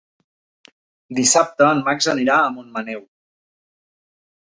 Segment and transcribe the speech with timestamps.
[1.19, 3.07] Dissabte en Max anirà a Montmaneu.